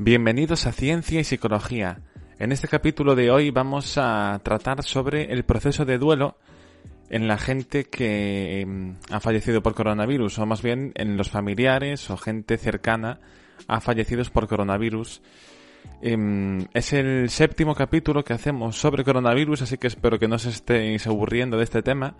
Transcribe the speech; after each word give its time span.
Bienvenidos 0.00 0.64
a 0.68 0.72
Ciencia 0.72 1.18
y 1.18 1.24
Psicología. 1.24 1.98
En 2.38 2.52
este 2.52 2.68
capítulo 2.68 3.16
de 3.16 3.32
hoy 3.32 3.50
vamos 3.50 3.98
a 3.98 4.40
tratar 4.44 4.84
sobre 4.84 5.32
el 5.32 5.44
proceso 5.44 5.84
de 5.84 5.98
duelo 5.98 6.36
en 7.10 7.26
la 7.26 7.36
gente 7.36 7.86
que 7.86 8.60
em, 8.60 8.94
ha 9.10 9.18
fallecido 9.18 9.60
por 9.60 9.74
coronavirus, 9.74 10.38
o 10.38 10.46
más 10.46 10.62
bien 10.62 10.92
en 10.94 11.16
los 11.16 11.30
familiares 11.30 12.10
o 12.10 12.16
gente 12.16 12.58
cercana 12.58 13.18
a 13.66 13.80
fallecidos 13.80 14.30
por 14.30 14.46
coronavirus. 14.46 15.20
Em, 16.00 16.68
es 16.74 16.92
el 16.92 17.28
séptimo 17.28 17.74
capítulo 17.74 18.22
que 18.22 18.34
hacemos 18.34 18.76
sobre 18.76 19.02
coronavirus, 19.02 19.62
así 19.62 19.78
que 19.78 19.88
espero 19.88 20.16
que 20.16 20.28
no 20.28 20.36
os 20.36 20.46
estéis 20.46 21.08
aburriendo 21.08 21.56
de 21.56 21.64
este 21.64 21.82
tema. 21.82 22.14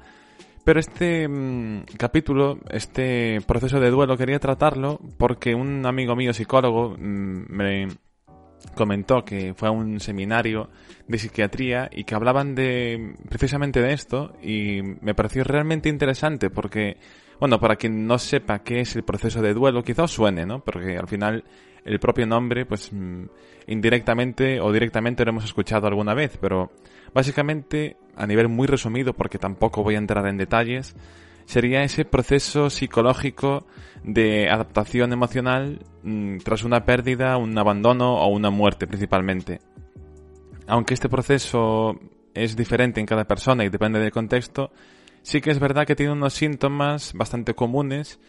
Pero 0.68 0.80
este 0.80 1.26
mm, 1.26 1.84
capítulo, 1.96 2.58
este 2.68 3.40
proceso 3.46 3.80
de 3.80 3.88
duelo, 3.88 4.18
quería 4.18 4.38
tratarlo 4.38 5.00
porque 5.16 5.54
un 5.54 5.86
amigo 5.86 6.14
mío 6.14 6.34
psicólogo 6.34 6.90
mm, 6.90 7.46
me 7.48 7.88
comentó 8.74 9.24
que 9.24 9.54
fue 9.54 9.68
a 9.68 9.70
un 9.70 9.98
seminario 9.98 10.68
de 11.06 11.16
psiquiatría 11.16 11.88
y 11.90 12.04
que 12.04 12.14
hablaban 12.14 12.54
de 12.54 13.14
precisamente 13.30 13.80
de 13.80 13.94
esto 13.94 14.34
y 14.42 14.82
me 15.00 15.14
pareció 15.14 15.42
realmente 15.42 15.88
interesante 15.88 16.50
porque, 16.50 16.98
bueno, 17.40 17.58
para 17.58 17.76
quien 17.76 18.06
no 18.06 18.18
sepa 18.18 18.58
qué 18.58 18.80
es 18.80 18.94
el 18.94 19.04
proceso 19.04 19.40
de 19.40 19.54
duelo, 19.54 19.82
quizá 19.82 20.02
os 20.02 20.12
suene, 20.12 20.44
¿no? 20.44 20.62
Porque 20.62 20.98
al 20.98 21.08
final 21.08 21.44
el 21.82 21.98
propio 21.98 22.26
nombre, 22.26 22.66
pues 22.66 22.92
mm, 22.92 23.24
indirectamente 23.68 24.60
o 24.60 24.70
directamente 24.70 25.24
lo 25.24 25.30
hemos 25.30 25.44
escuchado 25.46 25.86
alguna 25.86 26.12
vez, 26.12 26.36
pero 26.38 26.70
básicamente, 27.14 27.96
a 28.18 28.26
nivel 28.26 28.48
muy 28.48 28.66
resumido, 28.66 29.14
porque 29.14 29.38
tampoco 29.38 29.82
voy 29.82 29.94
a 29.94 29.98
entrar 29.98 30.26
en 30.26 30.36
detalles, 30.36 30.96
sería 31.46 31.82
ese 31.82 32.04
proceso 32.04 32.68
psicológico 32.68 33.66
de 34.02 34.50
adaptación 34.50 35.12
emocional 35.12 35.80
mm, 36.02 36.38
tras 36.38 36.64
una 36.64 36.84
pérdida, 36.84 37.36
un 37.38 37.56
abandono 37.56 38.16
o 38.16 38.28
una 38.28 38.50
muerte 38.50 38.86
principalmente. 38.86 39.60
Aunque 40.66 40.94
este 40.94 41.08
proceso 41.08 41.98
es 42.34 42.56
diferente 42.56 43.00
en 43.00 43.06
cada 43.06 43.24
persona 43.24 43.64
y 43.64 43.70
depende 43.70 43.98
del 43.98 44.12
contexto, 44.12 44.70
sí 45.22 45.40
que 45.40 45.50
es 45.50 45.58
verdad 45.58 45.86
que 45.86 45.96
tiene 45.96 46.12
unos 46.12 46.34
síntomas 46.34 47.12
bastante 47.14 47.54
comunes 47.54 48.20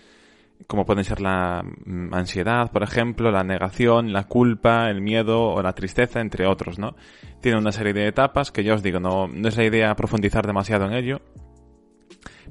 como 0.68 0.86
pueden 0.86 1.04
ser 1.04 1.22
la 1.22 1.64
mm, 1.64 2.14
ansiedad, 2.14 2.72
por 2.72 2.84
ejemplo, 2.84 3.32
la 3.32 3.44
negación, 3.44 4.14
la 4.14 4.26
culpa, 4.26 4.90
el 4.90 5.02
miedo 5.02 5.42
o 5.42 5.62
la 5.62 5.74
tristeza, 5.74 6.20
entre 6.20 6.48
otros, 6.48 6.80
¿no? 6.80 6.96
Tiene 7.42 7.58
una 7.58 7.72
serie 7.72 7.94
de 7.94 8.08
etapas 8.08 8.52
que 8.52 8.64
ya 8.64 8.74
os 8.74 8.84
digo, 8.84 9.00
no, 9.00 9.28
no 9.28 9.48
es 9.48 9.58
la 9.58 9.66
idea 9.66 9.96
profundizar 9.96 10.46
demasiado 10.46 10.86
en 10.86 10.94
ello, 10.94 11.22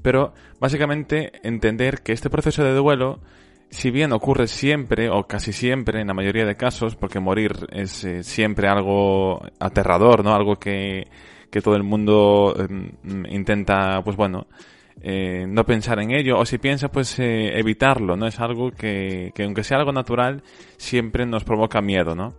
pero 0.02 0.32
básicamente 0.60 1.32
entender 1.42 2.02
que 2.02 2.12
este 2.12 2.30
proceso 2.30 2.64
de 2.64 2.74
duelo, 2.74 3.20
si 3.70 3.90
bien 3.90 4.12
ocurre 4.12 4.46
siempre 4.46 5.10
o 5.10 5.26
casi 5.26 5.52
siempre 5.52 6.00
en 6.00 6.08
la 6.08 6.14
mayoría 6.14 6.46
de 6.46 6.56
casos, 6.56 6.96
porque 6.96 7.20
morir 7.20 7.52
es 7.70 8.04
eh, 8.04 8.22
siempre 8.22 8.68
algo 8.68 9.42
aterrador, 9.60 10.24
¿no? 10.24 10.34
Algo 10.34 10.56
que, 10.56 11.06
que 11.50 11.60
todo 11.60 11.76
el 11.76 11.82
mundo 11.82 12.54
em, 12.58 12.90
intenta, 13.28 14.02
pues 14.02 14.16
bueno, 14.16 14.46
eh, 15.02 15.46
no 15.48 15.64
pensar 15.64 16.00
en 16.00 16.10
ello, 16.10 16.38
o 16.38 16.44
si 16.44 16.58
piensa, 16.58 16.90
pues 16.90 17.18
eh, 17.18 17.58
evitarlo, 17.58 18.16
¿no? 18.16 18.26
Es 18.26 18.40
algo 18.40 18.70
que, 18.70 19.32
que, 19.34 19.44
aunque 19.44 19.64
sea 19.64 19.78
algo 19.78 19.92
natural, 19.92 20.42
siempre 20.76 21.26
nos 21.26 21.44
provoca 21.44 21.80
miedo, 21.80 22.14
¿no? 22.14 22.34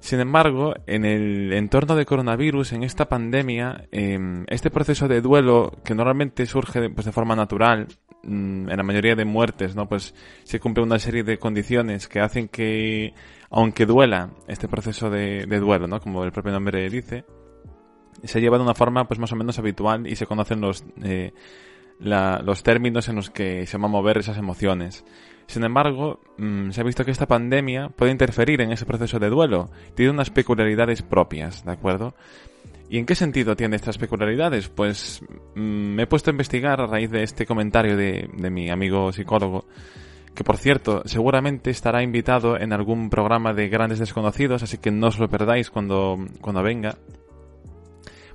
Sin 0.00 0.20
embargo, 0.20 0.74
en 0.86 1.04
el 1.04 1.52
entorno 1.52 1.96
de 1.96 2.06
coronavirus, 2.06 2.72
en 2.72 2.84
esta 2.84 3.08
pandemia, 3.08 3.88
em, 3.90 4.44
este 4.48 4.70
proceso 4.70 5.08
de 5.08 5.20
duelo, 5.20 5.72
que 5.84 5.94
normalmente 5.94 6.46
surge 6.46 6.88
pues, 6.90 7.04
de 7.06 7.12
forma 7.12 7.34
natural, 7.34 7.88
mm, 8.22 8.70
en 8.70 8.76
la 8.76 8.82
mayoría 8.84 9.16
de 9.16 9.24
muertes, 9.24 9.74
¿no? 9.74 9.88
Pues 9.88 10.14
se 10.44 10.60
cumple 10.60 10.84
una 10.84 10.98
serie 10.98 11.24
de 11.24 11.38
condiciones 11.38 12.06
que 12.08 12.20
hacen 12.20 12.48
que, 12.48 13.12
aunque 13.50 13.86
duela 13.86 14.30
este 14.46 14.68
proceso 14.68 15.10
de, 15.10 15.46
de 15.46 15.58
duelo, 15.58 15.88
¿no? 15.88 16.00
Como 16.00 16.24
el 16.24 16.32
propio 16.32 16.52
nombre 16.52 16.88
dice, 16.88 17.24
se 18.24 18.40
lleva 18.40 18.56
de 18.56 18.64
una 18.64 18.74
forma 18.74 19.06
pues 19.06 19.18
más 19.20 19.32
o 19.32 19.36
menos 19.36 19.58
habitual 19.58 20.06
y 20.06 20.16
se 20.16 20.26
conocen 20.26 20.60
los, 20.60 20.84
eh, 21.02 21.32
los 22.00 22.62
términos 22.62 23.08
en 23.08 23.16
los 23.16 23.30
que 23.30 23.66
se 23.66 23.76
van 23.76 23.86
a 23.86 23.88
mover 23.88 24.18
esas 24.18 24.38
emociones. 24.38 25.04
Sin 25.46 25.64
embargo, 25.64 26.20
mm, 26.36 26.70
se 26.70 26.80
ha 26.80 26.84
visto 26.84 27.04
que 27.04 27.10
esta 27.10 27.26
pandemia 27.26 27.88
puede 27.88 28.12
interferir 28.12 28.60
en 28.60 28.70
ese 28.70 28.84
proceso 28.84 29.18
de 29.18 29.30
duelo. 29.30 29.70
Tiene 29.94 30.12
unas 30.12 30.30
peculiaridades 30.30 31.02
propias, 31.02 31.64
¿de 31.64 31.72
acuerdo? 31.72 32.14
¿Y 32.90 32.98
en 32.98 33.06
qué 33.06 33.14
sentido 33.14 33.56
tiene 33.56 33.76
estas 33.76 33.98
peculiaridades? 33.98 34.68
Pues 34.68 35.22
mm, 35.54 35.60
me 35.60 36.02
he 36.02 36.06
puesto 36.06 36.30
a 36.30 36.32
investigar 36.32 36.80
a 36.80 36.86
raíz 36.86 37.10
de 37.10 37.22
este 37.22 37.46
comentario 37.46 37.96
de, 37.96 38.28
de 38.32 38.50
mi 38.50 38.68
amigo 38.70 39.10
psicólogo, 39.10 39.64
que 40.34 40.44
por 40.44 40.58
cierto, 40.58 41.02
seguramente 41.06 41.70
estará 41.70 42.02
invitado 42.02 42.58
en 42.60 42.72
algún 42.72 43.08
programa 43.08 43.54
de 43.54 43.68
grandes 43.68 43.98
desconocidos, 43.98 44.62
así 44.62 44.78
que 44.78 44.90
no 44.90 45.08
os 45.08 45.18
lo 45.18 45.28
perdáis 45.28 45.70
cuando, 45.70 46.18
cuando 46.40 46.62
venga 46.62 46.98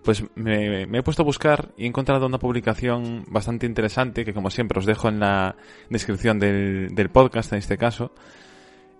pues 0.03 0.23
me, 0.35 0.83
he 0.83 1.03
puesto 1.03 1.23
a 1.23 1.25
buscar 1.25 1.69
y 1.77 1.85
he 1.85 1.87
encontrado 1.87 2.25
una 2.25 2.39
publicación 2.39 3.23
bastante 3.27 3.65
interesante 3.65 4.25
que 4.25 4.33
como 4.33 4.49
siempre 4.49 4.79
os 4.79 4.85
dejo 4.85 5.07
en 5.07 5.19
la 5.19 5.55
descripción 5.89 6.39
del, 6.39 6.89
del 6.93 7.09
podcast 7.09 7.53
en 7.53 7.59
este 7.59 7.77
caso, 7.77 8.13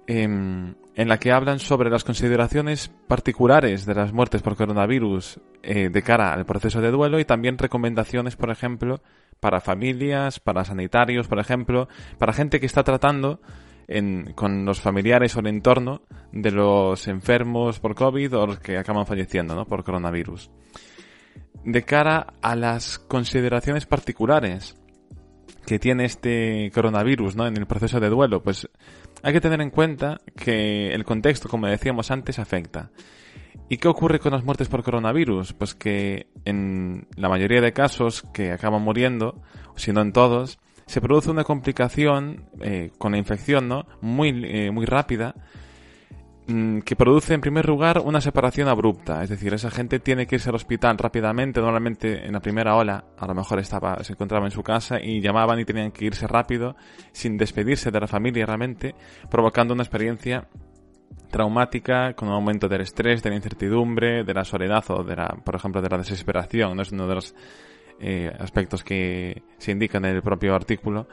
em, 0.08 0.76
en 0.96 1.08
la 1.08 1.18
que 1.18 1.32
hablan 1.32 1.60
sobre 1.60 1.90
las 1.90 2.04
consideraciones 2.04 2.90
particulares 3.08 3.86
de 3.86 3.96
las 3.96 4.14
muertes 4.14 4.42
por 4.42 4.56
coronavirus 4.56 5.40
eh, 5.62 5.90
de 5.90 6.02
cara 6.04 6.34
al 6.34 6.46
proceso 6.46 6.82
de 6.82 6.92
duelo 6.92 7.20
y 7.20 7.26
también 7.26 7.58
recomendaciones, 7.58 8.36
por 8.36 8.50
ejemplo, 8.50 9.02
para 9.40 9.60
familias, 9.60 10.40
para 10.40 10.64
sanitarios, 10.64 11.28
por 11.28 11.40
ejemplo, 11.40 11.90
para 12.18 12.34
gente 12.34 12.60
que 12.60 12.66
está 12.66 12.84
tratando 12.84 13.42
en, 13.88 14.32
con 14.34 14.64
los 14.64 14.80
familiares 14.80 15.36
o 15.36 15.42
el 15.42 15.48
entorno 15.48 16.04
de 16.32 16.52
los 16.52 17.08
enfermos 17.08 17.80
por 17.80 17.96
COVID 17.96 18.38
o 18.38 18.48
los 18.48 18.60
que 18.60 18.78
acaban 18.78 19.06
falleciendo 19.06 19.56
¿no? 19.56 19.66
por 19.66 19.84
coronavirus 19.84 20.50
de 21.64 21.84
cara 21.84 22.34
a 22.42 22.56
las 22.56 23.00
consideraciones 23.00 23.86
particulares 23.86 24.76
que 25.66 25.80
tiene 25.80 26.06
este 26.06 26.72
coronavirus 26.74 27.36
¿no? 27.36 27.48
en 27.48 27.56
el 27.58 27.66
proceso 27.66 28.00
de 28.00 28.10
duelo, 28.10 28.44
pues 28.44 28.70
hay 29.22 29.34
que 29.34 29.42
tener 29.42 29.62
en 29.62 29.70
cuenta 29.70 30.20
que 30.36 30.94
el 30.94 31.06
contexto, 31.06 31.48
como 31.48 31.68
decíamos 31.68 32.12
antes, 32.12 32.40
afecta. 32.40 32.92
¿Y 33.70 33.78
qué 33.78 33.88
ocurre 33.88 34.20
con 34.20 34.34
las 34.34 34.44
muertes 34.44 34.68
por 34.68 34.84
coronavirus? 34.84 35.54
Pues 35.54 35.74
que 35.74 36.28
en 36.44 37.08
la 37.16 37.30
mayoría 37.30 37.62
de 37.62 37.72
casos 37.72 38.24
que 38.34 38.52
acaban 38.52 38.82
muriendo, 38.82 39.42
si 39.76 39.94
no 39.94 40.02
en 40.02 40.12
todos, 40.12 40.60
se 40.86 41.00
produce 41.00 41.32
una 41.32 41.46
complicación 41.46 42.50
eh, 42.62 42.92
con 42.98 43.14
la 43.14 43.18
infección 43.18 43.70
¿no? 43.70 43.86
muy, 44.02 44.44
eh, 44.44 44.72
muy 44.72 44.86
rápida 44.86 45.36
que 46.46 46.96
produce 46.98 47.34
en 47.34 47.42
primer 47.42 47.66
lugar 47.66 48.02
una 48.04 48.20
separación 48.20 48.68
abrupta, 48.68 49.24
es 49.24 49.30
decir, 49.30 49.54
esa 49.54 49.72
gente 49.72 50.00
tiene 50.00 50.28
que 50.28 50.36
irse 50.36 50.50
al 50.50 50.56
hospital 50.56 50.98
rápidamente, 50.98 51.62
normalmente 51.62 52.26
en 52.26 52.34
la 52.34 52.42
primera 52.42 52.76
ola, 52.76 53.06
a 53.18 53.26
lo 53.26 53.34
mejor 53.34 53.60
estaba, 53.60 54.04
se 54.04 54.14
encontraba 54.14 54.46
en 54.46 54.52
su 54.52 54.62
casa 54.62 55.00
y 55.02 55.22
llamaban 55.22 55.60
y 55.60 55.66
tenían 55.66 55.92
que 55.92 56.06
irse 56.06 56.28
rápido, 56.28 56.76
sin 57.14 57.38
despedirse 57.38 57.92
de 57.92 58.00
la 58.00 58.08
familia 58.08 58.46
realmente, 58.46 58.94
provocando 59.30 59.74
una 59.74 59.84
experiencia 59.84 60.50
traumática 61.32 62.14
con 62.14 62.28
un 62.28 62.36
aumento 62.36 62.68
del 62.68 62.82
estrés, 62.82 63.24
de 63.24 63.30
la 63.30 63.38
incertidumbre, 63.38 64.24
de 64.24 64.34
la 64.34 64.44
soledad 64.44 64.84
o 64.90 65.04
de 65.04 65.16
la, 65.16 65.30
por 65.44 65.56
ejemplo, 65.56 65.82
de 65.82 65.90
la 65.90 65.98
desesperación, 65.98 66.76
no 66.76 66.82
es 66.82 66.92
uno 66.92 67.08
de 67.08 67.16
los 67.16 67.36
eh, 68.00 68.32
aspectos 68.38 68.84
que 68.84 69.44
se 69.58 69.72
indican 69.72 70.04
en 70.04 70.16
el 70.16 70.22
propio 70.22 70.54
artículo, 70.54 71.08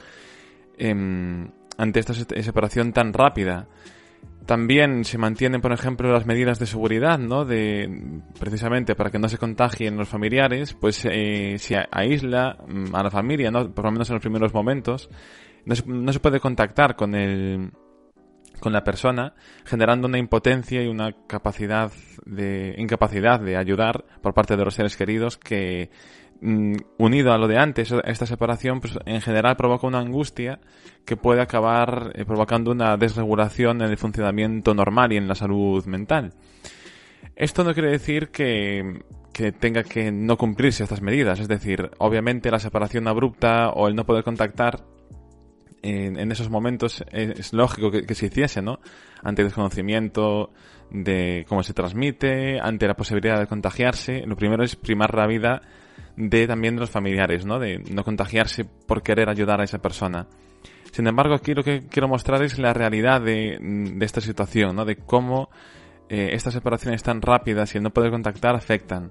em, 0.77 1.49
ante 1.79 2.01
esta 2.01 2.15
separación 2.15 2.93
tan 2.93 3.13
rápida. 3.13 3.69
También 4.47 5.05
se 5.05 5.17
mantienen, 5.17 5.61
por 5.61 5.73
ejemplo, 5.73 6.13
las 6.13 6.27
medidas 6.27 6.59
de 6.59 6.67
seguridad, 6.67 7.19
¿no? 7.19 7.45
De, 7.45 7.89
precisamente 8.39 8.97
para 8.97 9.11
que 9.11 9.19
no 9.19 9.29
se 9.29 9.39
contagien 9.39 9.97
los 9.97 10.09
familiares, 10.09 10.75
pues 10.75 11.05
eh, 11.05 11.57
se 11.59 11.77
aísla 11.91 12.57
mm, 12.67 12.95
a 12.95 13.03
la 13.03 13.11
familia, 13.11 13.51
¿no? 13.51 13.73
Por 13.73 13.85
lo 13.85 13.93
menos 13.93 14.11
en 14.11 14.15
los 14.15 14.23
primeros 14.23 14.53
momentos. 14.53 15.09
No 15.67 15.77
se, 15.77 15.87
no 15.87 16.13
se 16.13 16.21
puede 16.21 16.41
contactar 16.41 16.97
con 16.97 17.15
el, 17.15 17.71
con 18.61 18.73
la 18.73 18.85
persona, 18.85 19.35
generando 19.65 20.07
una 20.07 20.19
impotencia 20.19 20.83
y 20.83 20.87
una 20.87 21.13
capacidad 21.27 21.91
de, 22.25 22.75
incapacidad 22.79 23.41
de 23.41 23.57
ayudar 23.57 24.05
por 24.23 24.35
parte 24.35 24.57
de 24.57 24.65
los 24.65 24.75
seres 24.75 24.97
queridos 24.97 25.37
que 25.39 25.91
unido 26.43 27.33
a 27.33 27.39
lo 27.39 27.49
de 27.49 27.59
antes, 27.59 27.93
esta 28.05 28.27
separación, 28.27 28.81
pues 28.81 28.99
en 29.05 29.21
general 29.21 29.57
provoca 29.57 29.87
una 29.87 29.99
angustia 29.99 30.61
que 31.05 31.17
puede 31.17 31.43
acabar 31.43 32.13
eh, 32.15 32.25
provocando 32.25 32.71
una 32.71 32.97
desregulación 32.97 33.83
en 33.83 33.91
el 33.91 33.99
funcionamiento 33.99 34.75
normal 34.75 35.13
y 35.13 35.17
en 35.17 35.29
la 35.29 35.35
salud 35.35 35.85
mental. 35.87 36.33
Esto 37.37 37.65
no 37.65 37.75
quiere 37.75 37.91
decir 37.91 38.29
que, 38.29 39.03
que 39.33 39.53
tenga 39.53 39.83
que 39.83 40.11
no 40.13 40.37
cumplirse 40.37 40.83
estas 40.83 41.03
medidas, 41.03 41.41
es 41.41 41.49
decir, 41.49 41.91
obviamente 41.99 42.51
la 42.51 42.59
separación 42.59 43.09
abrupta 43.09 43.71
o 43.71 43.89
el 43.89 43.95
no 43.95 44.07
poder 44.07 44.25
contactar 44.25 44.81
en, 45.83 46.31
esos 46.31 46.51
momentos 46.51 47.05
es, 47.11 47.53
lógico 47.53 47.91
que, 47.91 48.03
que, 48.03 48.15
se 48.15 48.27
hiciese, 48.27 48.63
¿no? 48.63 48.81
Ante 49.23 49.43
el 49.43 49.49
desconocimiento 49.49 50.51
de 50.91 51.45
cómo 51.49 51.63
se 51.63 51.75
transmite, 51.75 52.59
ante 52.61 52.87
la 52.87 52.95
posibilidad 52.95 53.39
de 53.39 53.47
contagiarse, 53.47 54.25
lo 54.27 54.37
primero 54.37 54.65
es 54.65 54.77
primar 54.77 55.15
la 55.15 55.27
vida 55.27 55.63
de 56.17 56.47
también 56.47 56.75
de 56.75 56.81
los 56.81 56.91
familiares, 56.91 57.47
¿no? 57.47 57.59
De 57.59 57.79
no 57.91 58.05
contagiarse 58.05 58.65
por 58.65 59.03
querer 59.03 59.29
ayudar 59.29 59.61
a 59.61 59.65
esa 59.65 59.79
persona. 59.79 60.27
Sin 60.93 61.07
embargo, 61.07 61.35
aquí 61.35 61.55
lo 61.55 61.63
que 61.63 61.87
quiero 61.89 62.09
mostrar 62.09 62.43
es 62.43 62.59
la 62.59 62.73
realidad 62.75 63.21
de, 63.21 63.59
de 63.61 64.05
esta 64.05 64.21
situación, 64.21 64.75
¿no? 64.75 64.85
De 64.85 64.97
cómo 64.97 65.49
eh, 66.09 66.31
estas 66.33 66.55
separaciones 66.55 67.05
tan 67.05 67.23
rápidas 67.23 67.73
y 67.73 67.79
el 67.79 67.85
no 67.85 67.91
poder 67.91 68.11
contactar 68.11 68.57
afectan. 68.57 69.11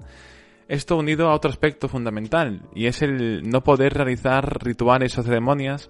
Esto 0.68 0.98
unido 0.98 1.30
a 1.30 1.34
otro 1.34 1.50
aspecto 1.50 1.88
fundamental, 1.88 2.62
y 2.76 2.88
es 2.88 3.02
el 3.02 3.50
no 3.50 3.64
poder 3.64 3.94
realizar 3.94 4.62
rituales 4.62 5.18
o 5.18 5.24
ceremonias 5.24 5.90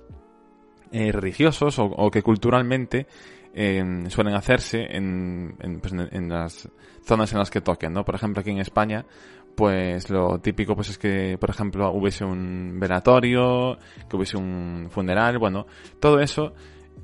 eh, 0.91 1.11
religiosos 1.11 1.77
o, 1.79 2.09
que 2.11 2.21
culturalmente 2.21 3.07
eh, 3.53 3.83
suelen 4.07 4.35
hacerse 4.35 4.85
en, 4.89 5.55
pues, 5.81 5.93
en, 5.93 6.07
en, 6.11 6.29
las 6.29 6.69
zonas 7.03 7.31
en 7.33 7.39
las 7.39 7.49
que 7.49 7.61
toquen, 7.61 7.93
¿no? 7.93 8.05
Por 8.05 8.15
ejemplo, 8.15 8.41
aquí 8.41 8.51
en 8.51 8.59
España, 8.59 9.05
pues 9.55 10.09
lo 10.09 10.39
típico 10.39 10.75
pues 10.75 10.89
es 10.89 10.97
que, 10.97 11.37
por 11.39 11.49
ejemplo, 11.49 11.91
hubiese 11.91 12.23
un 12.23 12.79
velatorio, 12.79 13.77
que 14.09 14.15
hubiese 14.15 14.37
un 14.37 14.87
funeral, 14.89 15.37
bueno, 15.37 15.65
todo 15.99 16.19
eso 16.19 16.53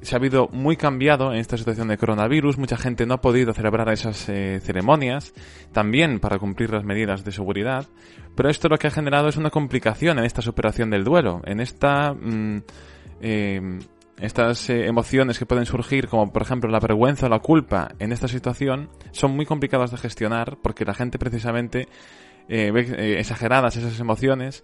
se 0.02 0.16
ha 0.16 0.20
habido 0.20 0.48
muy 0.52 0.78
cambiado 0.78 1.32
en 1.32 1.40
esta 1.40 1.58
situación 1.58 1.88
de 1.88 1.98
coronavirus. 1.98 2.58
Mucha 2.58 2.78
gente 2.78 3.06
no 3.06 3.16
ha 3.16 3.22
podido 3.22 3.54
celebrar 3.54 3.90
esas 3.90 4.30
eh, 4.30 4.60
ceremonias, 4.62 5.34
también 5.72 6.20
para 6.20 6.40
cumplir 6.40 6.72
las 6.72 6.84
medidas 6.84 7.24
de 7.24 7.32
seguridad. 7.32 7.86
Pero 8.36 8.50
esto 8.50 8.70
lo 8.70 8.78
que 8.78 8.88
ha 8.88 8.92
generado 8.92 9.28
es 9.28 9.38
una 9.38 9.50
complicación 9.50 10.20
en 10.20 10.26
esta 10.26 10.42
superación 10.42 10.90
del 10.90 11.04
duelo, 11.04 11.42
en 11.46 11.60
esta... 11.60 12.14
Mm, 12.14 12.64
eh, 13.22 13.80
estas 14.20 14.70
eh, 14.70 14.88
emociones 14.88 15.40
que 15.40 15.46
pueden 15.46 15.66
surgir, 15.66 16.08
como 16.08 16.32
por 16.32 16.42
ejemplo 16.42 16.70
la 16.70 16.80
vergüenza 16.80 17.26
o 17.26 17.30
la 17.30 17.40
culpa 17.40 17.90
en 18.00 18.12
esta 18.12 18.28
situación, 18.28 18.90
son 19.12 19.36
muy 19.36 19.46
complicadas 19.46 19.92
de 19.92 19.98
gestionar 19.98 20.58
porque 20.62 20.86
la 20.86 20.94
gente 20.94 21.20
precisamente 21.20 21.88
ve 22.48 23.18
exageradas 23.20 23.76
esas 23.76 24.00
emociones 24.00 24.64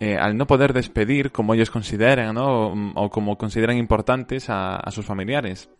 eh, 0.00 0.16
al 0.18 0.36
no 0.36 0.46
poder 0.46 0.72
despedir 0.72 1.30
como 1.30 1.54
ellos 1.54 1.70
consideran, 1.70 2.34
¿no? 2.34 2.72
O, 2.94 3.10
como 3.10 3.38
consideran 3.38 3.76
importantes 3.76 4.46
a, 4.48 4.82
sus 4.90 5.06
familiares. 5.06 5.70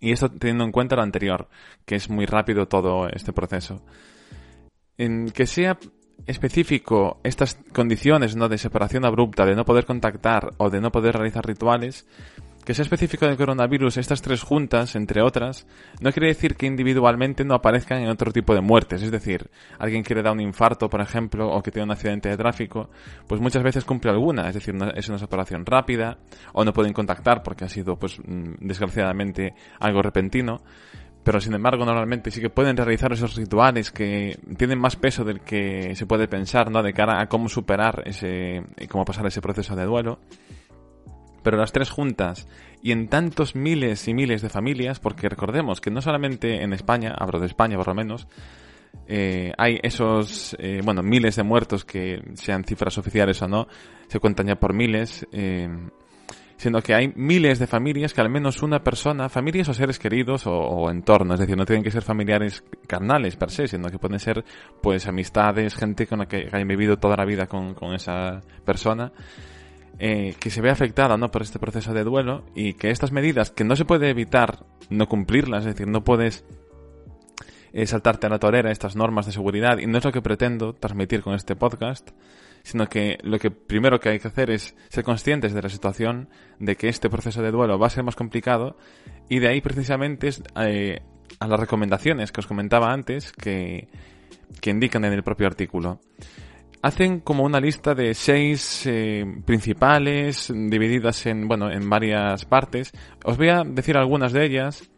Y 0.00 0.12
esto 0.12 0.30
teniendo 0.30 0.64
en 0.64 0.72
cuenta 0.72 0.96
lo 0.96 1.02
anterior, 1.02 1.48
que 1.86 1.94
es 1.94 2.10
muy 2.10 2.26
rápido 2.26 2.68
todo 2.68 3.08
este 3.08 3.32
proceso. 3.32 3.82
En 4.98 5.30
que 5.30 5.46
sea 5.46 5.78
específico 6.26 7.18
estas 7.24 7.58
condiciones 7.72 8.36
¿no? 8.36 8.48
de 8.48 8.58
separación 8.58 9.04
abrupta, 9.04 9.44
de 9.44 9.56
no 9.56 9.64
poder 9.64 9.84
contactar 9.84 10.50
o 10.58 10.70
de 10.70 10.80
no 10.80 10.92
poder 10.92 11.14
realizar 11.14 11.44
rituales, 11.44 12.06
que 12.64 12.74
sea 12.74 12.84
específico 12.84 13.26
del 13.26 13.36
coronavirus, 13.36 13.96
estas 13.96 14.22
tres 14.22 14.42
juntas, 14.42 14.94
entre 14.94 15.20
otras, 15.20 15.66
no 16.00 16.12
quiere 16.12 16.28
decir 16.28 16.54
que 16.54 16.66
individualmente 16.66 17.44
no 17.44 17.54
aparezcan 17.54 18.02
en 18.02 18.08
otro 18.08 18.30
tipo 18.30 18.54
de 18.54 18.60
muertes. 18.60 19.02
Es 19.02 19.10
decir, 19.10 19.50
alguien 19.78 20.04
que 20.04 20.14
le 20.14 20.22
da 20.22 20.30
un 20.30 20.40
infarto, 20.40 20.88
por 20.88 21.00
ejemplo, 21.00 21.50
o 21.50 21.60
que 21.60 21.72
tiene 21.72 21.86
un 21.86 21.90
accidente 21.90 22.28
de 22.28 22.36
tráfico, 22.36 22.90
pues 23.26 23.40
muchas 23.40 23.64
veces 23.64 23.84
cumple 23.84 24.12
alguna. 24.12 24.48
Es 24.48 24.54
decir, 24.54 24.76
es 24.94 25.08
una 25.08 25.18
separación 25.18 25.66
rápida, 25.66 26.18
o 26.52 26.64
no 26.64 26.72
pueden 26.72 26.92
contactar 26.92 27.42
porque 27.42 27.64
ha 27.64 27.68
sido, 27.68 27.96
pues, 27.96 28.20
mm, 28.20 28.54
desgraciadamente, 28.60 29.54
algo 29.80 30.00
repentino. 30.00 30.62
Pero 31.24 31.40
sin 31.40 31.54
embargo, 31.54 31.84
normalmente 31.84 32.30
sí 32.30 32.40
que 32.40 32.50
pueden 32.50 32.76
realizar 32.76 33.12
esos 33.12 33.36
rituales 33.36 33.92
que 33.92 34.38
tienen 34.56 34.80
más 34.80 34.96
peso 34.96 35.24
del 35.24 35.40
que 35.40 35.94
se 35.94 36.06
puede 36.06 36.26
pensar, 36.26 36.70
¿no? 36.70 36.82
De 36.82 36.92
cara 36.92 37.20
a 37.20 37.28
cómo 37.28 37.48
superar 37.48 38.02
ese, 38.06 38.62
cómo 38.88 39.04
pasar 39.04 39.26
ese 39.26 39.40
proceso 39.40 39.76
de 39.76 39.84
duelo 39.84 40.18
pero 41.42 41.56
las 41.56 41.72
tres 41.72 41.90
juntas 41.90 42.46
y 42.82 42.92
en 42.92 43.08
tantos 43.08 43.54
miles 43.54 44.08
y 44.08 44.14
miles 44.14 44.42
de 44.42 44.48
familias, 44.48 45.00
porque 45.00 45.28
recordemos 45.28 45.80
que 45.80 45.90
no 45.90 46.00
solamente 46.00 46.62
en 46.62 46.72
España, 46.72 47.14
hablo 47.16 47.38
de 47.38 47.46
España 47.46 47.76
por 47.76 47.88
lo 47.88 47.94
menos, 47.94 48.26
eh, 49.06 49.52
hay 49.58 49.78
esos, 49.82 50.56
eh, 50.58 50.80
bueno, 50.84 51.02
miles 51.02 51.36
de 51.36 51.42
muertos 51.42 51.84
que 51.84 52.22
sean 52.34 52.64
cifras 52.64 52.98
oficiales 52.98 53.40
o 53.42 53.48
no, 53.48 53.68
se 54.08 54.20
cuentan 54.20 54.46
ya 54.46 54.56
por 54.56 54.74
miles, 54.74 55.26
eh, 55.32 55.68
sino 56.62 56.80
que 56.80 56.94
hay 56.94 57.12
miles 57.16 57.58
de 57.58 57.66
familias 57.66 58.14
que 58.14 58.20
al 58.20 58.30
menos 58.30 58.62
una 58.62 58.84
persona, 58.84 59.28
familias 59.28 59.68
o 59.68 59.74
seres 59.74 59.98
queridos 59.98 60.46
o, 60.46 60.52
o 60.52 60.90
entornos, 60.90 61.34
es 61.34 61.40
decir, 61.40 61.56
no 61.56 61.66
tienen 61.66 61.82
que 61.82 61.90
ser 61.90 62.02
familiares 62.02 62.62
carnales 62.86 63.34
per 63.34 63.50
se, 63.50 63.66
sino 63.66 63.88
que 63.88 63.98
pueden 63.98 64.20
ser 64.20 64.44
pues 64.80 65.08
amistades, 65.08 65.74
gente 65.74 66.06
con 66.06 66.20
la 66.20 66.26
que 66.26 66.48
hayan 66.52 66.68
vivido 66.68 66.98
toda 66.98 67.16
la 67.16 67.24
vida 67.24 67.48
con, 67.48 67.74
con 67.74 67.94
esa 67.94 68.42
persona, 68.64 69.12
eh, 69.98 70.36
que 70.38 70.50
se 70.50 70.60
ve 70.60 70.70
afectada 70.70 71.16
¿no? 71.16 71.32
por 71.32 71.42
este 71.42 71.58
proceso 71.58 71.92
de 71.94 72.04
duelo 72.04 72.44
y 72.54 72.74
que 72.74 72.90
estas 72.90 73.10
medidas 73.10 73.50
que 73.50 73.64
no 73.64 73.74
se 73.74 73.84
puede 73.84 74.08
evitar 74.08 74.64
no 74.88 75.08
cumplirlas, 75.08 75.66
es 75.66 75.74
decir, 75.74 75.88
no 75.88 76.04
puedes 76.04 76.44
eh, 77.72 77.86
saltarte 77.86 78.28
a 78.28 78.30
la 78.30 78.38
torera 78.38 78.70
estas 78.70 78.94
normas 78.94 79.26
de 79.26 79.32
seguridad 79.32 79.78
y 79.78 79.88
no 79.88 79.98
es 79.98 80.04
lo 80.04 80.12
que 80.12 80.22
pretendo 80.22 80.74
transmitir 80.74 81.22
con 81.22 81.34
este 81.34 81.56
podcast, 81.56 82.12
sino 82.62 82.86
que 82.88 83.18
lo 83.22 83.38
que 83.38 83.50
primero 83.50 84.00
que 84.00 84.10
hay 84.10 84.18
que 84.18 84.28
hacer 84.28 84.50
es 84.50 84.74
ser 84.88 85.04
conscientes 85.04 85.52
de 85.52 85.62
la 85.62 85.68
situación, 85.68 86.28
de 86.58 86.76
que 86.76 86.88
este 86.88 87.10
proceso 87.10 87.42
de 87.42 87.50
duelo 87.50 87.78
va 87.78 87.86
a 87.86 87.90
ser 87.90 88.04
más 88.04 88.16
complicado 88.16 88.76
y 89.28 89.38
de 89.38 89.48
ahí 89.48 89.60
precisamente 89.60 90.28
es 90.28 90.42
eh, 90.56 91.00
a 91.38 91.46
las 91.46 91.60
recomendaciones 91.60 92.32
que 92.32 92.40
os 92.40 92.46
comentaba 92.46 92.92
antes 92.92 93.32
que, 93.32 93.88
que 94.60 94.70
indican 94.70 95.04
en 95.04 95.12
el 95.12 95.22
propio 95.22 95.46
artículo. 95.46 96.00
Hacen 96.82 97.20
como 97.20 97.44
una 97.44 97.60
lista 97.60 97.94
de 97.94 98.12
seis 98.12 98.86
eh, 98.86 99.24
principales 99.44 100.52
divididas 100.52 101.26
en 101.26 101.46
bueno 101.46 101.70
en 101.70 101.88
varias 101.88 102.44
partes. 102.44 102.90
Os 103.24 103.36
voy 103.36 103.50
a 103.50 103.62
decir 103.64 103.96
algunas 103.96 104.32
de 104.32 104.44
ellas 104.44 104.90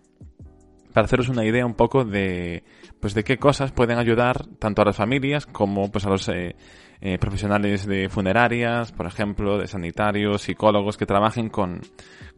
para 0.95 1.05
haceros 1.07 1.29
una 1.29 1.45
idea 1.45 1.67
un 1.67 1.75
poco 1.75 2.05
de 2.05 2.65
pues 3.01 3.13
de 3.13 3.25
qué 3.25 3.37
cosas 3.37 3.73
pueden 3.73 3.99
ayudar 3.99 4.47
tanto 4.59 4.81
a 4.81 4.87
las 4.87 4.97
familias 4.97 5.45
como 5.45 5.91
pues 5.91 6.07
a 6.07 6.09
los 6.09 6.27
eh, 6.29 6.57
eh, 7.07 7.19
profesionales 7.19 7.85
de 7.85 8.09
funerarias, 8.09 8.91
por 8.91 9.05
ejemplo, 9.05 9.59
de 9.59 9.67
sanitarios, 9.67 10.41
psicólogos 10.41 10.97
que 10.97 11.05
trabajen 11.05 11.51
con, 11.51 11.83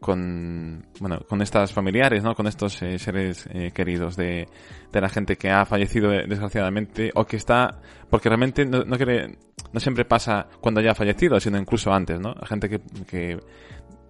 con, 0.01 0.85
bueno, 0.99 1.21
con 1.21 1.41
estas 1.41 1.73
familiares, 1.73 2.25
¿no? 2.25 2.35
Con 2.35 2.49
estos 2.49 2.83
eh, 2.83 2.99
seres 2.99 3.49
eh, 3.53 3.71
queridos 3.73 4.17
de, 4.17 4.49
de 4.91 5.01
la 5.01 5.09
gente 5.09 5.37
que 5.37 5.51
ha 5.51 5.65
fallecido 5.67 6.11
desgraciadamente 6.11 7.13
o 7.15 7.25
que 7.25 7.37
está, 7.37 7.81
porque 8.11 8.29
realmente 8.29 8.67
no, 8.67 8.83
no, 8.83 8.97
quiere, 8.97 9.39
no 9.73 9.79
siempre 9.79 10.05
pasa 10.05 10.49
cuando 10.61 10.81
ya 10.81 10.91
ha 10.91 10.95
fallecido, 10.97 11.39
sino 11.39 11.59
incluso 11.59 11.93
antes, 11.93 12.19
¿no? 12.19 12.35
La 12.35 12.47
gente 12.49 12.69
que, 12.69 12.81
que 13.09 13.39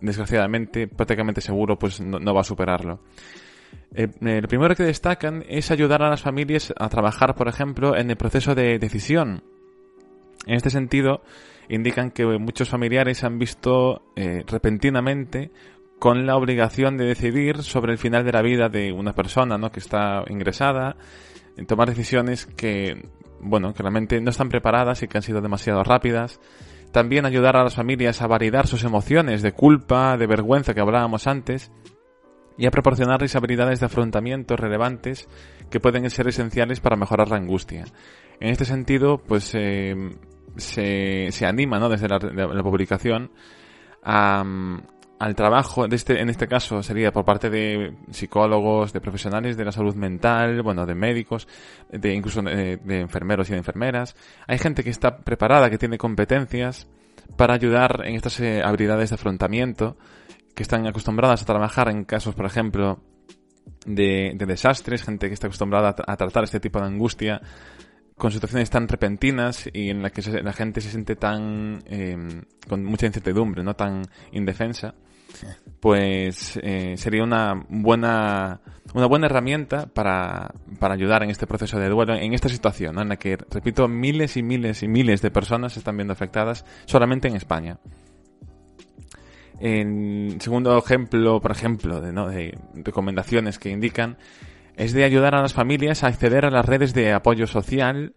desgraciadamente, 0.01 0.89
prácticamente 0.89 1.43
seguro, 1.43 1.79
pues 1.79 2.01
no, 2.01 2.19
no 2.19 2.33
va 2.33 2.41
a 2.41 2.45
superarlo. 2.45 3.03
Eh, 3.95 4.09
lo 4.21 4.49
primero 4.49 4.75
que 4.75 4.85
destacan 4.85 5.45
es 5.47 5.71
ayudar 5.71 6.03
a 6.03 6.09
las 6.09 6.23
familias 6.23 6.73
a 6.79 6.89
trabajar, 6.89 7.35
por 7.35 7.47
ejemplo, 7.47 7.95
en 7.95 8.09
el 8.09 8.17
proceso 8.17 8.55
de 8.55 8.79
decisión 8.79 9.43
en 10.47 10.55
este 10.55 10.71
sentido, 10.71 11.23
indican 11.69 12.11
que 12.11 12.25
muchos 12.39 12.69
familiares 12.69 13.25
han 13.25 13.39
visto 13.39 14.03
eh, 14.15 14.45
repentinamente 14.47 15.51
con 15.99 16.27
la 16.27 16.37
obligación 16.37 16.97
de 16.97 17.07
decidir 17.07 17.63
sobre 17.63 17.93
el 17.93 17.99
final 17.99 18.25
de 18.25 18.33
la 18.33 18.43
vida 18.43 18.69
de 18.69 18.93
una 18.93 19.13
persona 19.13 19.59
¿no? 19.59 19.73
que 19.73 19.81
está 19.81 20.25
ingresada, 20.29 20.97
tomar 21.67 21.89
decisiones 21.89 22.47
que, 22.47 23.09
bueno, 23.41 23.73
que 23.73 23.83
realmente 23.83 24.21
no 24.21 24.31
están 24.31 24.49
preparadas 24.49 25.03
y 25.03 25.09
que 25.09 25.19
han 25.19 25.23
sido 25.23 25.41
demasiado 25.41 25.83
rápidas. 25.83 26.39
También 26.93 27.27
ayudar 27.27 27.57
a 27.57 27.65
las 27.65 27.75
familias 27.75 28.23
a 28.23 28.27
validar 28.27 28.67
sus 28.67 28.85
emociones 28.85 29.43
de 29.43 29.53
culpa, 29.53 30.17
de 30.17 30.27
vergüenza 30.27 30.75
que 30.75 30.81
hablábamos 30.81 31.27
antes, 31.27 31.73
y 32.59 32.67
a 32.67 32.71
proporcionarles 32.71 33.37
habilidades 33.37 33.81
de 33.81 33.87
afrontamiento 33.87 34.57
relevantes 34.57 35.29
que 35.71 35.81
pueden 35.81 36.09
ser 36.11 36.29
esenciales 36.29 36.81
para 36.81 36.97
mejorar 36.97 37.29
la 37.29 37.37
angustia. 37.37 37.85
En 38.41 38.51
este 38.51 38.65
sentido, 38.65 39.19
pues 39.19 39.55
eh, 39.55 39.95
se, 40.57 41.29
se 41.31 41.47
anima, 41.47 41.79
¿no? 41.79 41.89
Desde 41.89 42.09
la, 42.09 42.19
la 42.19 42.63
publicación 42.63 43.31
al 45.19 45.35
trabajo, 45.35 45.89
de 45.89 45.97
este, 45.97 46.21
en 46.21 46.29
este 46.29 46.47
caso 46.47 46.83
sería 46.83 47.11
por 47.11 47.25
parte 47.25 47.51
de 47.51 47.95
psicólogos, 48.11 48.93
de 48.93 49.01
profesionales 49.01 49.57
de 49.57 49.65
la 49.65 49.73
salud 49.73 49.95
mental, 49.95 50.63
bueno, 50.63 50.87
de 50.87 50.95
médicos, 50.95 51.49
de 51.91 52.15
incluso 52.15 52.43
de, 52.43 52.77
de, 52.77 53.01
enfermeros 53.01 53.49
y 53.49 53.53
de 53.53 53.59
enfermeras. 53.59 54.15
Hay 54.47 54.59
gente 54.59 54.85
que 54.85 54.91
está 54.91 55.19
preparada, 55.19 55.71
que 55.71 55.79
tiene 55.79 55.99
competencias 55.99 56.87
para 57.37 57.55
ayudar 57.55 58.03
en 58.05 58.15
estas 58.15 58.39
eh, 58.41 58.63
habilidades 58.63 59.11
de 59.11 59.15
afrontamiento, 59.15 59.97
que 60.55 60.63
están 60.63 60.87
acostumbradas 60.87 61.43
a 61.43 61.47
trabajar 61.47 61.89
en 61.89 62.05
casos, 62.05 62.35
por 62.35 62.47
ejemplo, 62.47 63.01
de, 63.87 64.33
de 64.35 64.47
desastres, 64.47 65.03
gente 65.03 65.29
que 65.29 65.35
está 65.35 65.47
acostumbrada 65.47 65.97
a, 66.07 66.13
a 66.13 66.17
tratar 66.17 66.45
este 66.45 66.61
tipo 66.61 66.79
de 66.79 66.87
angustia 66.87 67.41
con 68.17 68.33
situaciones 68.33 68.71
tan 68.71 68.89
repentinas 68.89 69.69
y 69.73 69.91
en 69.91 70.03
las 70.03 70.13
que 70.13 70.23
la 70.43 70.53
gente 70.53 70.81
se 70.81 70.91
siente 70.91 71.17
tan 71.17 71.83
eh, 71.87 72.17
con 72.69 72.85
mucha 72.85 73.07
incertidumbre, 73.07 73.63
no 73.63 73.75
tan 73.75 74.03
indefensa, 74.33 74.95
pues 75.81 76.59
eh, 76.63 76.95
sería 76.97 77.23
una 77.23 77.65
buena 77.69 78.61
una 78.95 79.07
buena 79.07 79.27
herramienta 79.27 79.87
para, 79.87 80.55
para 80.79 80.95
ayudar 80.95 81.23
en 81.23 81.31
este 81.31 81.47
proceso 81.47 81.79
de 81.79 81.89
duelo, 81.89 82.15
en 82.15 82.33
esta 82.33 82.49
situación, 82.49 82.99
en 82.99 83.11
la 83.11 83.17
que, 83.17 83.37
repito, 83.37 83.89
miles 83.89 84.39
y 84.39 84.43
miles 84.43 84.83
y 84.83 84.89
miles 84.89 85.21
de 85.21 85.31
personas 85.31 85.75
se 85.75 85.81
están 85.81 85.97
viendo 85.97 86.13
afectadas 86.13 86.65
solamente 86.87 87.29
en 87.29 87.37
España. 87.37 87.79
En 89.59 90.41
segundo 90.41 90.79
ejemplo, 90.79 91.41
por 91.41 91.51
ejemplo, 91.51 92.01
de, 92.01 92.13
¿no? 92.13 92.29
de 92.29 92.57
recomendaciones 92.75 93.59
que 93.59 93.71
indican 93.71 94.17
es 94.77 94.93
de 94.93 95.05
ayudar 95.05 95.35
a 95.35 95.43
las 95.43 95.55
familias 95.55 96.05
a 96.05 96.09
acceder 96.09 96.45
a 96.45 96.51
las 96.51 96.67
redes 96.67 96.95
de 96.95 97.13
apoyo 97.13 97.47
social 97.47 98.15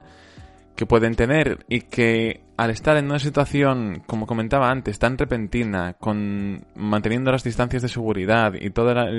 que 0.76 0.86
pueden 0.86 1.16
tener 1.16 1.66
y 1.68 1.82
que 1.82 2.42
al 2.58 2.70
estar 2.70 2.98
en 2.98 3.06
una 3.06 3.20
situación, 3.20 4.04
como 4.06 4.28
comentaba 4.28 4.70
antes, 4.70 5.00
tan 5.00 5.18
repentina, 5.18 5.94
con 5.94 6.66
manteniendo 6.76 7.32
las 7.32 7.44
distancias 7.44 7.82
de 7.82 7.90
seguridad 7.90 8.54
y 8.54 8.70
todas 8.70 9.10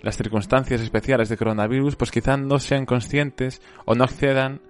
las 0.00 0.16
circunstancias 0.16 0.80
especiales 0.80 1.28
de 1.28 1.36
coronavirus, 1.36 1.96
pues 1.96 2.10
quizás 2.10 2.38
no 2.38 2.58
sean 2.58 2.86
conscientes 2.86 3.60
o 3.84 3.94
no 3.94 4.04
accedan, 4.04 4.60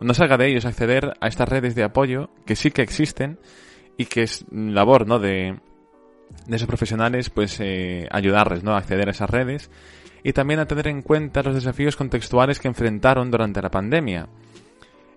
no 0.00 0.14
salga 0.14 0.36
de 0.36 0.48
ellos 0.48 0.64
acceder 0.64 1.14
a 1.20 1.28
estas 1.28 1.48
redes 1.48 1.74
de 1.74 1.84
apoyo 1.84 2.30
que 2.44 2.56
sí 2.56 2.70
que 2.70 2.82
existen 2.82 3.38
y 3.96 4.06
que 4.06 4.22
es 4.22 4.44
labor, 4.50 5.06
¿no? 5.06 5.18
De, 5.18 5.58
de 6.46 6.56
esos 6.56 6.68
profesionales, 6.68 7.30
pues 7.30 7.60
eh, 7.60 8.08
ayudarles, 8.10 8.62
¿no? 8.62 8.74
A 8.74 8.78
acceder 8.78 9.08
a 9.08 9.12
esas 9.12 9.30
redes 9.30 9.70
y 10.24 10.32
también 10.32 10.60
a 10.60 10.66
tener 10.66 10.88
en 10.88 11.02
cuenta 11.02 11.42
los 11.42 11.54
desafíos 11.54 11.96
contextuales 11.96 12.60
que 12.60 12.68
enfrentaron 12.68 13.30
durante 13.30 13.62
la 13.62 13.70
pandemia 13.70 14.28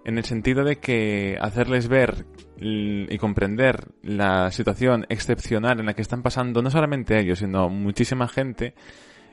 en 0.06 0.20
el 0.20 0.24
sentido 0.24 0.64
de 0.64 0.78
que 0.78 1.38
hacerles 1.42 1.88
ver 1.88 2.26
y 2.58 3.18
comprender 3.18 3.88
la 4.04 4.52
situación 4.52 5.06
excepcional 5.10 5.80
en 5.80 5.88
la 5.88 5.94
que 5.94 6.04
están 6.04 6.22
pasando 6.22 6.62
no 6.62 6.70
solamente 6.70 7.20
ellos, 7.20 7.40
sino 7.40 7.70
muchísima 7.70 8.28
gente, 8.28 8.76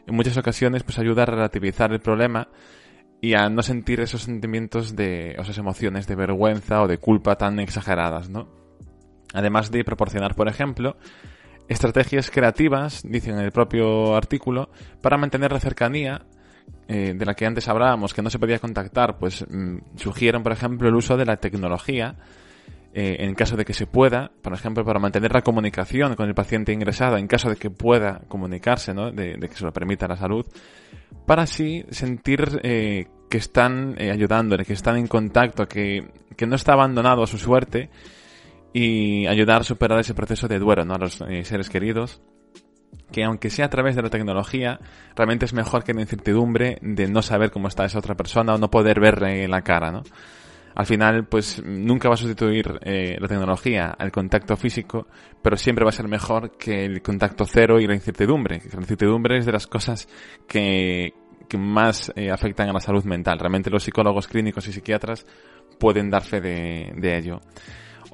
en 0.06 0.14
muchas 0.14 0.36
ocasiones 0.38 0.82
pues 0.82 0.98
ayuda 0.98 1.22
a 1.22 1.26
relativizar 1.26 1.92
el 1.92 2.00
problema 2.00 2.48
y 3.20 3.34
a 3.34 3.48
no 3.50 3.62
sentir 3.62 4.00
esos 4.00 4.22
sentimientos 4.22 4.96
de, 4.96 5.36
o 5.38 5.42
esas 5.42 5.58
emociones 5.58 6.06
de 6.06 6.16
vergüenza 6.16 6.82
o 6.82 6.88
de 6.88 6.98
culpa 6.98 7.36
tan 7.36 7.60
exageradas, 7.60 8.30
¿no? 8.30 8.48
Además 9.34 9.70
de 9.70 9.84
proporcionar, 9.84 10.34
por 10.34 10.48
ejemplo, 10.48 10.96
estrategias 11.72 12.30
creativas, 12.30 13.02
dicen 13.04 13.34
en 13.34 13.44
el 13.44 13.52
propio 13.52 14.14
artículo, 14.14 14.70
para 15.00 15.16
mantener 15.16 15.52
la 15.52 15.60
cercanía 15.60 16.22
eh, 16.88 17.14
de 17.16 17.24
la 17.24 17.34
que 17.34 17.46
antes 17.46 17.68
hablábamos, 17.68 18.14
que 18.14 18.22
no 18.22 18.30
se 18.30 18.38
podía 18.38 18.58
contactar, 18.58 19.18
pues 19.18 19.44
mm, 19.48 19.96
sugieren, 19.96 20.42
por 20.42 20.52
ejemplo, 20.52 20.88
el 20.88 20.94
uso 20.94 21.16
de 21.16 21.24
la 21.24 21.36
tecnología 21.36 22.16
eh, 22.94 23.16
en 23.20 23.34
caso 23.34 23.56
de 23.56 23.64
que 23.64 23.72
se 23.72 23.86
pueda, 23.86 24.30
por 24.42 24.52
ejemplo, 24.52 24.84
para 24.84 25.00
mantener 25.00 25.32
la 25.32 25.40
comunicación 25.40 26.14
con 26.14 26.28
el 26.28 26.34
paciente 26.34 26.72
ingresado, 26.72 27.16
en 27.16 27.26
caso 27.26 27.48
de 27.48 27.56
que 27.56 27.70
pueda 27.70 28.20
comunicarse, 28.28 28.92
¿no? 28.92 29.10
de, 29.10 29.38
que 29.40 29.54
se 29.54 29.64
lo 29.64 29.72
permita 29.72 30.06
la 30.06 30.16
salud, 30.16 30.44
para 31.26 31.42
así 31.42 31.84
sentir 31.90 32.60
eh, 32.62 33.06
que 33.30 33.38
están 33.38 33.96
ayudándole, 33.98 34.66
que 34.66 34.74
están 34.74 34.98
en 34.98 35.06
contacto, 35.06 35.66
que, 35.66 36.06
que 36.36 36.46
no 36.46 36.56
está 36.56 36.74
abandonado 36.74 37.22
a 37.22 37.26
su 37.26 37.38
suerte 37.38 37.88
y 38.72 39.26
ayudar 39.26 39.60
a 39.60 39.64
superar 39.64 40.00
ese 40.00 40.14
proceso 40.14 40.48
de 40.48 40.58
duelo 40.58 40.84
¿no? 40.84 40.94
a 40.94 40.98
los 40.98 41.22
seres 41.44 41.68
queridos 41.68 42.22
que 43.12 43.22
aunque 43.24 43.50
sea 43.50 43.66
a 43.66 43.70
través 43.70 43.94
de 43.94 44.02
la 44.02 44.10
tecnología, 44.10 44.80
realmente 45.14 45.44
es 45.44 45.52
mejor 45.52 45.84
que 45.84 45.94
la 45.94 46.00
incertidumbre 46.00 46.78
de 46.80 47.06
no 47.06 47.22
saber 47.22 47.50
cómo 47.50 47.68
está 47.68 47.84
esa 47.84 47.98
otra 47.98 48.16
persona 48.16 48.54
o 48.54 48.58
no 48.58 48.70
poder 48.70 49.00
verle 49.00 49.46
la 49.46 49.62
cara, 49.62 49.92
¿no? 49.92 50.02
Al 50.74 50.86
final, 50.86 51.26
pues 51.26 51.62
nunca 51.62 52.08
va 52.08 52.14
a 52.14 52.16
sustituir 52.16 52.80
eh, 52.80 53.18
la 53.20 53.28
tecnología 53.28 53.90
al 53.90 54.10
contacto 54.10 54.56
físico, 54.56 55.06
pero 55.42 55.58
siempre 55.58 55.84
va 55.84 55.90
a 55.90 55.92
ser 55.92 56.08
mejor 56.08 56.56
que 56.56 56.86
el 56.86 57.02
contacto 57.02 57.44
cero 57.44 57.78
y 57.78 57.86
la 57.86 57.94
incertidumbre. 57.94 58.62
La 58.72 58.80
incertidumbre 58.80 59.36
es 59.36 59.44
de 59.44 59.52
las 59.52 59.66
cosas 59.66 60.08
que, 60.48 61.12
más 61.58 62.10
eh, 62.16 62.30
afectan 62.30 62.70
a 62.70 62.72
la 62.72 62.80
salud 62.80 63.04
mental. 63.04 63.38
Realmente 63.38 63.68
los 63.68 63.82
psicólogos 63.82 64.26
clínicos 64.26 64.66
y 64.68 64.72
psiquiatras 64.72 65.26
pueden 65.78 66.08
dar 66.08 66.22
fe 66.22 66.40
de 66.40 67.18
ello. 67.18 67.40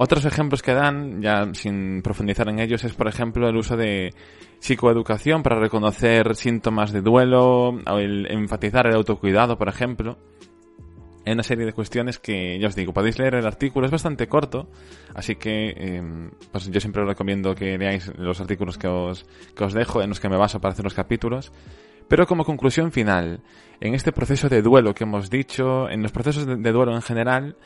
Otros 0.00 0.25
ejemplos 0.25 0.62
que 0.62 0.75
dan, 0.75 1.21
ya 1.21 1.52
sin 1.55 2.02
profundizar 2.02 2.49
en 2.49 2.61
ellos, 2.61 2.85
es 2.85 2.93
por 2.93 3.09
ejemplo 3.09 3.49
el 3.49 3.57
uso 3.57 3.76
de 3.76 4.14
psicoeducación 4.61 5.43
para 5.43 5.59
reconocer 5.59 6.37
síntomas 6.37 6.93
de 6.93 7.00
duelo, 7.00 7.71
o 7.71 7.99
el 7.99 8.31
enfatizar 8.31 8.87
el 8.87 8.95
autocuidado, 8.95 9.59
por 9.59 9.69
ejemplo. 9.69 10.17
Hay 11.26 11.33
una 11.33 11.43
serie 11.43 11.67
de 11.67 11.73
cuestiones 11.73 12.21
que, 12.21 12.61
ya 12.61 12.69
os 12.69 12.76
digo, 12.76 12.93
podéis 12.93 13.19
leer 13.19 13.35
el 13.35 13.47
artículo, 13.49 13.87
es 13.87 13.90
bastante 13.90 14.28
corto, 14.28 14.69
así 15.17 15.35
que 15.35 15.71
em, 15.76 16.31
pues 16.52 16.71
yo 16.71 16.78
siempre 16.78 17.02
os 17.02 17.09
recomiendo 17.09 17.57
que 17.57 17.76
leáis 17.76 18.12
los 18.17 18.40
artículos 18.40 18.78
que 18.78 18.87
os, 18.87 19.26
que 19.57 19.64
os 19.64 19.75
dejo, 19.75 20.00
en 20.00 20.11
los 20.11 20.21
que 20.21 20.28
me 20.28 20.37
baso 20.37 20.61
para 20.61 20.75
hacer 20.75 20.85
los 20.85 20.95
capítulos. 20.95 21.50
Pero 22.07 22.28
como 22.28 22.45
conclusión 22.45 22.93
final, 22.93 23.40
en 23.81 23.95
este 23.95 24.12
proceso 24.12 24.49
de 24.49 24.62
duelo 24.62 24.95
que 24.95 25.02
hemos 25.02 25.28
dicho, 25.28 25.90
en 25.90 26.05
los 26.05 26.12
procesos 26.12 26.47
de 26.47 26.73
duelo 26.73 26.95
en 26.95 27.02
general, 27.02 27.57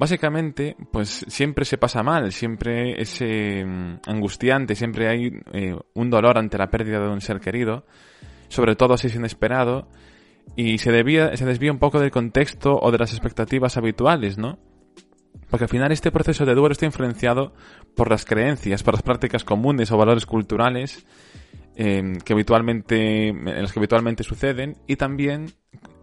Básicamente, 0.00 0.76
pues 0.90 1.26
siempre 1.28 1.66
se 1.66 1.76
pasa 1.76 2.02
mal, 2.02 2.32
siempre 2.32 2.98
es 3.02 3.20
eh, 3.20 3.62
angustiante, 4.06 4.74
siempre 4.74 5.08
hay 5.08 5.30
eh, 5.52 5.76
un 5.92 6.08
dolor 6.08 6.38
ante 6.38 6.56
la 6.56 6.70
pérdida 6.70 7.00
de 7.00 7.10
un 7.10 7.20
ser 7.20 7.38
querido, 7.38 7.84
sobre 8.48 8.76
todo 8.76 8.96
si 8.96 9.08
es 9.08 9.14
inesperado, 9.14 9.88
y 10.56 10.78
se, 10.78 10.90
debía, 10.90 11.36
se 11.36 11.44
desvía 11.44 11.70
un 11.70 11.78
poco 11.78 12.00
del 12.00 12.10
contexto 12.10 12.78
o 12.80 12.90
de 12.90 12.96
las 12.96 13.12
expectativas 13.12 13.76
habituales, 13.76 14.38
¿no? 14.38 14.58
Porque 15.50 15.64
al 15.64 15.70
final 15.70 15.92
este 15.92 16.10
proceso 16.10 16.46
de 16.46 16.54
duelo 16.54 16.72
está 16.72 16.86
influenciado 16.86 17.52
por 17.94 18.08
las 18.08 18.24
creencias, 18.24 18.82
por 18.82 18.94
las 18.94 19.02
prácticas 19.02 19.44
comunes 19.44 19.92
o 19.92 19.98
valores 19.98 20.24
culturales 20.24 21.04
eh, 21.76 22.16
que 22.24 22.32
habitualmente, 22.32 23.28
en 23.28 23.60
los 23.60 23.70
que 23.70 23.80
habitualmente 23.80 24.24
suceden 24.24 24.78
y 24.86 24.96
también 24.96 25.52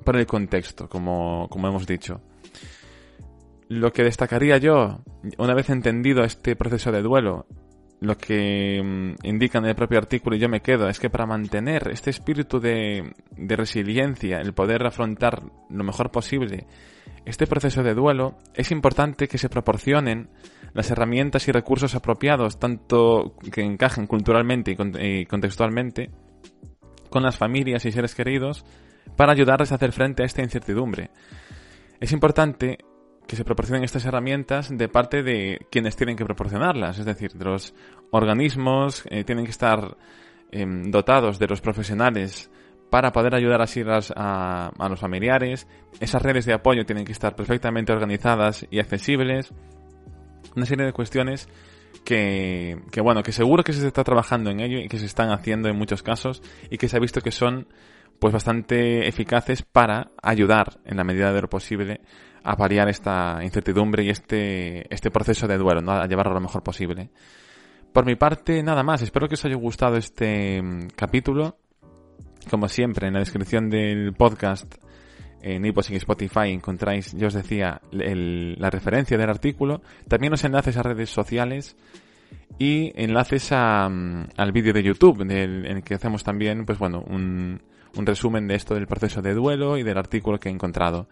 por 0.03 0.17
el 0.17 0.27
contexto, 0.27 0.87
como, 0.87 1.47
como 1.49 1.67
hemos 1.67 1.87
dicho. 1.87 2.21
Lo 3.69 3.91
que 3.91 4.03
destacaría 4.03 4.57
yo, 4.57 5.01
una 5.37 5.53
vez 5.53 5.69
entendido 5.69 6.23
este 6.23 6.55
proceso 6.55 6.91
de 6.91 7.01
duelo, 7.01 7.45
lo 7.99 8.17
que 8.17 8.81
mm, 8.83 9.27
indica 9.27 9.57
en 9.57 9.65
el 9.65 9.75
propio 9.75 9.97
artículo 9.97 10.35
y 10.35 10.39
yo 10.39 10.49
me 10.49 10.61
quedo, 10.61 10.87
es 10.87 10.99
que 10.99 11.09
para 11.09 11.25
mantener 11.25 11.89
este 11.91 12.09
espíritu 12.09 12.59
de, 12.59 13.13
de 13.35 13.55
resiliencia, 13.55 14.39
el 14.39 14.53
poder 14.53 14.85
afrontar 14.85 15.41
lo 15.69 15.83
mejor 15.83 16.11
posible 16.11 16.67
este 17.27 17.45
proceso 17.45 17.83
de 17.83 17.93
duelo, 17.93 18.37
es 18.53 18.71
importante 18.71 19.27
que 19.27 19.37
se 19.37 19.49
proporcionen 19.49 20.29
las 20.73 20.89
herramientas 20.91 21.45
y 21.49 21.51
recursos 21.51 21.93
apropiados, 21.93 22.57
tanto 22.57 23.35
que 23.51 23.61
encajen 23.61 24.07
culturalmente 24.07 24.71
y 24.71 25.25
contextualmente, 25.25 26.09
con 27.09 27.23
las 27.23 27.35
familias 27.35 27.83
y 27.83 27.91
seres 27.91 28.15
queridos, 28.15 28.63
para 29.17 29.33
ayudarles 29.33 29.73
a 29.73 29.75
hacer 29.75 29.91
frente 29.91 30.23
a 30.23 30.25
esta 30.25 30.41
incertidumbre. 30.41 31.11
Es 31.99 32.13
importante 32.13 32.77
que 33.27 33.35
se 33.35 33.43
proporcionen 33.43 33.83
estas 33.83 34.05
herramientas 34.05 34.69
de 34.75 34.87
parte 34.87 35.21
de 35.21 35.67
quienes 35.69 35.95
tienen 35.95 36.15
que 36.15 36.25
proporcionarlas, 36.25 36.97
es 36.99 37.05
decir, 37.05 37.33
de 37.33 37.45
los 37.45 37.73
organismos 38.11 39.03
eh, 39.09 39.23
tienen 39.23 39.45
que 39.45 39.51
estar 39.51 39.97
em, 40.51 40.89
dotados 40.89 41.37
de 41.37 41.47
los 41.47 41.61
profesionales 41.61 42.49
para 42.89 43.11
poder 43.11 43.35
ayudar 43.35 43.61
así 43.61 43.83
a, 43.85 44.67
a, 44.67 44.89
los 44.89 44.99
familiares. 44.99 45.67
Esas 45.99 46.21
redes 46.21 46.45
de 46.45 46.53
apoyo 46.53 46.85
tienen 46.85 47.03
que 47.03 47.11
estar 47.11 47.35
perfectamente 47.35 47.91
organizadas 47.91 48.65
y 48.71 48.79
accesibles. 48.79 49.53
Una 50.55 50.65
serie 50.65 50.85
de 50.85 50.93
cuestiones 50.93 51.49
que, 52.05 52.79
que, 52.89 53.01
bueno, 53.01 53.23
que 53.23 53.33
seguro 53.33 53.63
que 53.63 53.73
se 53.73 53.85
está 53.85 54.05
trabajando 54.05 54.49
en 54.49 54.61
ello 54.61 54.79
y 54.79 54.87
que 54.87 54.99
se 54.99 55.05
están 55.05 55.31
haciendo 55.31 55.67
en 55.67 55.77
muchos 55.77 56.01
casos 56.01 56.41
y 56.69 56.77
que 56.77 56.87
se 56.87 56.95
ha 56.95 57.01
visto 57.01 57.19
que 57.19 57.31
son 57.31 57.67
pues 58.19 58.33
bastante 58.33 59.07
eficaces 59.07 59.61
para 59.61 60.11
ayudar 60.21 60.79
en 60.85 60.97
la 60.97 61.03
medida 61.03 61.31
de 61.31 61.41
lo 61.41 61.49
posible 61.49 62.01
a 62.43 62.55
variar 62.55 62.87
esta 62.87 63.39
incertidumbre 63.43 64.03
y 64.03 64.09
este, 64.09 64.93
este 64.93 65.11
proceso 65.11 65.47
de 65.47 65.57
duelo, 65.57 65.81
¿no? 65.81 65.91
a 65.91 66.07
llevarlo 66.07 66.33
lo 66.33 66.41
mejor 66.41 66.63
posible. 66.63 67.09
Por 67.91 68.05
mi 68.05 68.15
parte, 68.15 68.61
nada 68.63 68.83
más. 68.83 69.01
Espero 69.01 69.27
que 69.27 69.33
os 69.33 69.45
haya 69.45 69.55
gustado 69.55 69.97
este 69.97 70.61
mm, 70.61 70.87
capítulo. 70.95 71.57
Como 72.49 72.67
siempre, 72.67 73.07
en 73.07 73.13
la 73.15 73.19
descripción 73.19 73.69
del 73.69 74.13
podcast 74.13 74.75
en 75.41 75.65
iPod 75.65 75.85
y 75.89 75.95
Spotify 75.95 76.49
encontráis, 76.49 77.13
yo 77.13 77.27
os 77.27 77.33
decía, 77.33 77.81
la 77.91 78.69
referencia 78.69 79.17
del 79.17 79.29
artículo, 79.29 79.81
también 80.07 80.31
los 80.31 80.43
enlaces 80.43 80.77
a 80.77 80.83
redes 80.83 81.09
sociales 81.09 81.75
y 82.57 82.91
enlaces 82.95 83.51
a, 83.51 83.87
mm, 83.89 84.29
al 84.37 84.51
vídeo 84.51 84.73
de 84.73 84.83
YouTube, 84.83 85.21
en 85.21 85.31
el 85.31 85.83
que 85.83 85.95
hacemos 85.95 86.23
también, 86.23 86.65
pues 86.65 86.79
bueno, 86.79 87.03
un, 87.07 87.61
un 87.95 88.05
resumen 88.05 88.47
de 88.47 88.55
esto 88.55 88.73
del 88.73 88.87
proceso 88.87 89.21
de 89.21 89.33
duelo 89.33 89.77
y 89.77 89.83
del 89.83 89.97
artículo 89.97 90.39
que 90.39 90.49
he 90.49 90.51
encontrado. 90.51 91.07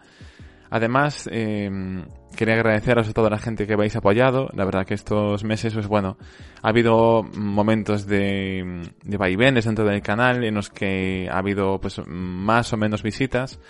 Además, 0.68 1.28
eh, 1.32 1.70
quería 2.36 2.54
agradeceros 2.54 3.08
a 3.08 3.12
toda 3.12 3.30
la 3.30 3.38
gente 3.38 3.66
que 3.66 3.74
habéis 3.74 3.94
apoyado. 3.94 4.48
La 4.52 4.64
verdad 4.64 4.84
que 4.84 4.94
estos 4.94 5.44
meses, 5.44 5.74
pues 5.74 5.86
bueno, 5.86 6.18
ha 6.60 6.68
habido 6.68 7.22
momentos 7.22 8.06
de, 8.06 8.82
de 9.04 9.16
vaivenes 9.16 9.64
dentro 9.64 9.84
del 9.84 10.02
canal 10.02 10.42
en 10.44 10.54
los 10.54 10.70
que 10.70 11.28
ha 11.30 11.38
habido 11.38 11.80
pues 11.80 12.00
más 12.06 12.72
o 12.72 12.76
menos 12.76 13.02
visitas 13.02 13.60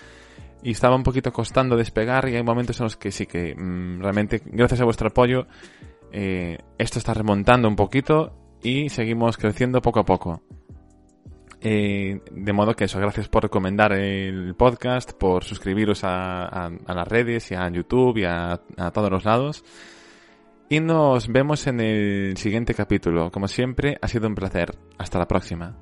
y 0.63 0.71
estaba 0.71 0.97
un 0.97 1.03
poquito 1.03 1.33
costando 1.33 1.77
despegar 1.77 2.29
y 2.29 2.37
hay 2.37 2.43
momentos 2.43 2.81
en 2.81 2.85
los 2.85 2.97
que 2.97 3.13
sí 3.13 3.27
que 3.27 3.55
mm, 3.55 4.01
realmente 4.01 4.43
gracias 4.47 4.81
a 4.81 4.85
vuestro 4.85 5.09
apoyo 5.09 5.47
eh, 6.13 6.59
esto 6.79 6.99
está 6.99 7.15
remontando 7.15 7.69
un 7.69 7.77
poquito 7.77 8.33
y 8.63 8.89
seguimos 8.89 9.37
creciendo 9.37 9.83
poco 9.83 10.01
a 10.01 10.05
poco. 10.05 10.43
Eh, 11.69 12.21
de 12.31 12.53
modo 12.53 12.77
que 12.77 12.85
eso, 12.85 13.01
gracias 13.01 13.29
por 13.29 13.43
recomendar 13.43 13.93
el 13.93 14.55
podcast, 14.55 15.13
por 15.15 15.43
suscribiros 15.43 16.03
a, 16.05 16.71
las 16.87 17.09
redes 17.09 17.51
y 17.51 17.57
a 17.57 17.69
YouTube 17.69 18.19
y 18.19 18.25
a, 18.25 18.61
a 18.77 18.91
todos 18.93 19.11
los 19.11 19.25
lados. 19.25 19.65
Y 20.69 20.79
nos 20.79 21.27
vemos 21.27 21.67
en 21.67 21.81
el 21.81 22.37
siguiente 22.37 22.73
capítulo. 22.73 23.33
Como 23.33 23.49
siempre, 23.49 23.99
ha 24.01 24.07
sido 24.07 24.29
un 24.29 24.37
placer. 24.37 24.79
Hasta 24.97 25.19
la 25.19 25.27
próxima. 25.27 25.77